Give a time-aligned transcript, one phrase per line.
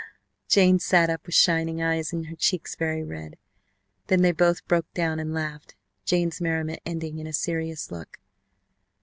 [0.49, 3.37] Jane sat up with shining eyes and her cheeks very red.
[4.07, 8.17] Then they both broke down and laughed, Jane's merriment ending in a serious look.